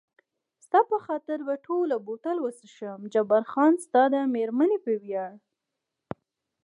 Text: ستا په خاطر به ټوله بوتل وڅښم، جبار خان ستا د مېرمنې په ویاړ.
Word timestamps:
ستا 0.65 0.79
په 0.91 0.97
خاطر 1.05 1.37
به 1.47 1.55
ټوله 1.65 1.95
بوتل 2.07 2.37
وڅښم، 2.41 3.01
جبار 3.13 3.43
خان 3.51 3.73
ستا 3.85 4.01
د 4.13 4.15
مېرمنې 4.35 4.77
په 4.85 4.91
ویاړ. 5.01 5.33